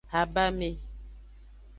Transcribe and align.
Habame. 0.13 0.69